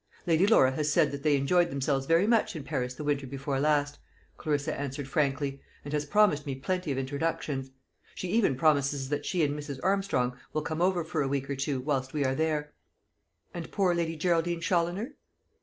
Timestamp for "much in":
2.25-2.63